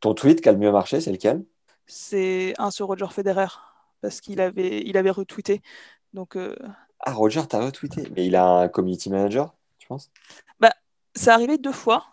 [0.00, 1.44] Ton tweet qui a le mieux marché, c'est lequel?
[1.86, 3.46] C'est un sur Roger Federer
[4.00, 5.60] parce qu'il avait, il avait retweeté.
[6.12, 6.54] Donc, euh,
[7.00, 8.08] Ah, Roger, t'as retweeté.
[8.14, 10.10] Mais il a un community manager, tu penses?
[10.60, 10.72] Bah,
[11.14, 12.06] c'est arrivé deux fois.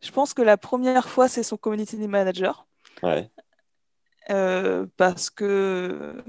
[0.00, 2.66] Je pense que la première fois, c'est son community manager.
[3.02, 3.30] Ouais.
[4.30, 6.22] Euh, parce que.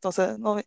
[0.00, 0.36] Attends, ça...
[0.38, 0.64] Non, mais.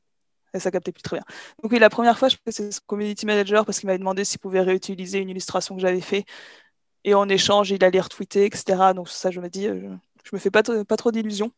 [0.60, 1.26] Ça captait plus très bien.
[1.62, 4.00] Donc, oui, la première fois, je pense que c'est son community manager parce qu'il m'avait
[4.00, 6.26] demandé s'il pouvait réutiliser une illustration que j'avais fait.
[7.04, 8.94] Et en échange, il allait retweeter, etc.
[8.96, 9.90] Donc, ça, je me dis, euh,
[10.24, 11.52] je me fais pas, trop d'illusions.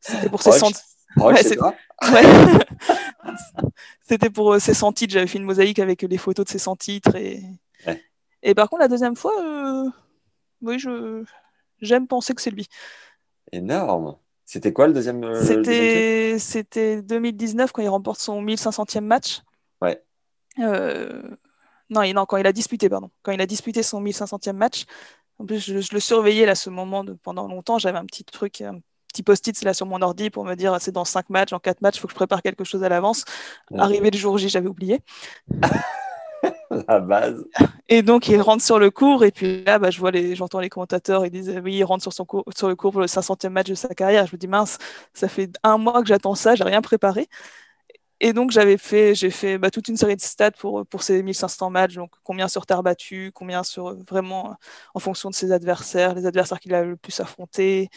[0.00, 0.82] C'était pour ses Roche, cent-
[1.16, 1.40] Roche,
[2.12, 2.22] Ouais.
[4.02, 5.14] C'était pour euh, ses 100 titres.
[5.14, 7.16] J'avais fait une mosaïque avec les photos de ses 100 titres.
[7.16, 7.42] Et,
[7.86, 8.00] Ouais.
[8.42, 9.88] et par contre, la deuxième fois, euh,
[10.60, 11.24] oui, je
[11.80, 12.68] j'aime penser que c'est lui.
[13.50, 14.16] Énorme.
[14.44, 19.40] C'était quoi le deuxième euh, C'était c'était 2019 quand il remporte son 1500e match.
[19.80, 20.02] Ouais.
[20.60, 21.22] Euh,
[21.90, 23.10] non, non, quand il a disputé, pardon.
[23.22, 24.84] Quand il a disputé son 1500e match.
[25.38, 27.78] En plus, je, je le surveillais là, ce moment de, pendant longtemps.
[27.78, 28.80] J'avais un petit truc, un
[29.12, 31.82] petit post-it là sur mon ordi pour me dire c'est dans 5 matchs, dans 4
[31.82, 33.24] matchs, il faut que je prépare quelque chose à l'avance.
[33.70, 33.80] Ouais.
[33.80, 35.00] Arrivé le jour J, j'avais oublié.
[36.88, 37.44] La base.
[37.88, 40.58] Et donc, il rentre sur le cours, et puis là, bah, je vois les, j'entends
[40.58, 43.06] les commentateurs, ils disent oui, il rentre sur, son cours, sur le cours pour le
[43.06, 44.26] 500e match de sa carrière.
[44.26, 44.78] Je me dis mince,
[45.12, 47.28] ça fait un mois que j'attends ça, j'ai rien préparé.
[48.24, 51.22] Et donc, j'avais fait, j'ai fait bah, toute une série de stats pour, pour ces
[51.22, 54.54] 1500 matchs, donc combien sur terre battue, combien sur euh, vraiment euh,
[54.94, 57.90] en fonction de ses adversaires, les adversaires qu'il a le plus affrontés,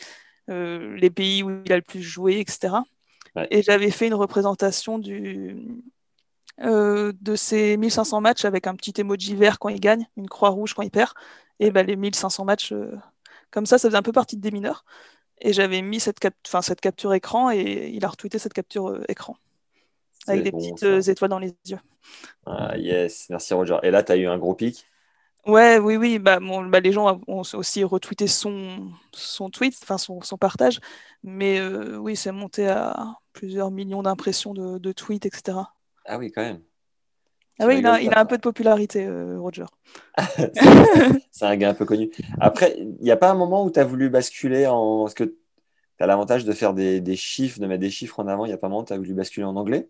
[0.50, 2.84] euh, les pays où il a le plus joué, etc.
[3.36, 3.48] Ouais.
[3.52, 5.84] Et j'avais fait une représentation du,
[6.62, 10.50] euh, de ces 1500 matchs avec un petit emoji vert quand il gagne, une croix
[10.50, 11.12] rouge quand il perd,
[11.60, 12.96] et bah, les 1500 matchs euh,
[13.52, 14.86] comme ça, ça faisait un peu partie de des mineurs.
[15.42, 19.38] Et j'avais mis cette, cap cette capture écran et il a retweeté cette capture écran
[20.28, 20.86] avec des bon, petites ça.
[20.86, 21.80] euh, étoiles dans les yeux.
[22.46, 23.78] Ah, yes, merci Roger.
[23.84, 24.86] Et là, tu as eu un gros pic?
[25.46, 30.00] Ouais, oui, oui, bah, bon, bah, les gens ont aussi retweeté son, son tweet, enfin
[30.00, 30.80] son, son partage,
[31.24, 35.76] mais euh, oui, c'est monté à plusieurs millions d'impressions de, de tweets, etc.
[36.06, 36.64] Ah oui, quand même.
[37.60, 39.66] Ah oui, il a, il a un peu de popularité, euh, Roger.
[41.32, 42.12] C'est un gars un peu connu.
[42.40, 45.04] Après, il n'y a pas un moment où tu as voulu basculer en.
[45.04, 45.36] Parce que tu
[46.00, 48.46] as l'avantage de faire des, des chiffres, de mettre des chiffres en avant.
[48.46, 49.90] Il n'y a pas un moment où tu as voulu basculer en anglais?